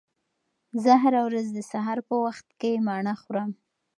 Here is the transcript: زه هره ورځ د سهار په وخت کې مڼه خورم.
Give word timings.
زه 0.83 0.93
هره 1.03 1.21
ورځ 1.27 1.45
د 1.53 1.59
سهار 1.71 1.99
په 2.07 2.15
وخت 2.25 2.47
کې 2.59 2.71
مڼه 2.87 3.13
خورم. 3.21 3.49